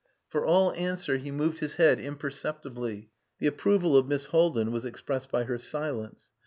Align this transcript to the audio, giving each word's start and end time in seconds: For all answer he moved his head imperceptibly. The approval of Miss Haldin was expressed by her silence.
For 0.29 0.43
all 0.43 0.73
answer 0.73 1.17
he 1.17 1.29
moved 1.29 1.59
his 1.59 1.75
head 1.75 1.99
imperceptibly. 1.99 3.11
The 3.37 3.45
approval 3.45 3.95
of 3.95 4.07
Miss 4.07 4.25
Haldin 4.29 4.71
was 4.71 4.83
expressed 4.83 5.29
by 5.31 5.43
her 5.43 5.59
silence. 5.59 6.31